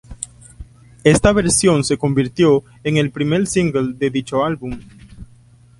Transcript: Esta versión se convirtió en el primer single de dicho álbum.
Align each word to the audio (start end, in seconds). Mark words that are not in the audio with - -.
Esta 1.03 1.31
versión 1.31 1.83
se 1.83 1.95
convirtió 1.99 2.63
en 2.83 2.97
el 2.97 3.11
primer 3.11 3.45
single 3.45 3.93
de 3.99 4.09
dicho 4.09 4.43
álbum. 4.43 4.79